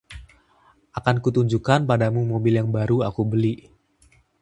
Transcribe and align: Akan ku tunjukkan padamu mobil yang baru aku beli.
Akan 0.97 1.15
ku 1.23 1.29
tunjukkan 1.35 1.79
padamu 1.89 2.21
mobil 2.31 2.53
yang 2.59 2.69
baru 2.77 2.97
aku 3.07 3.21
beli. 3.31 3.55